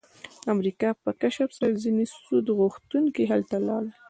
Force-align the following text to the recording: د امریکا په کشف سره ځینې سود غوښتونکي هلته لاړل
د 0.43 0.45
امریکا 0.55 0.89
په 1.03 1.09
کشف 1.21 1.49
سره 1.57 1.81
ځینې 1.83 2.05
سود 2.25 2.45
غوښتونکي 2.59 3.23
هلته 3.31 3.55
لاړل 3.67 3.87